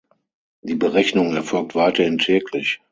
Die 0.63 0.73
Berechnung 0.73 1.35
erfolgt 1.35 1.75
weiterhin 1.75 2.17
täglich. 2.17 2.79